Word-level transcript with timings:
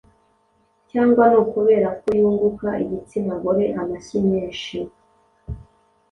cyangwa 0.89 1.23
ni 1.31 1.37
ukubera 1.43 1.89
ko 1.99 2.07
yunguka 2.19 2.67
igitsina 2.83 3.33
gore 3.43 3.65
amashyi 3.81 4.17
menshi. 4.29 4.77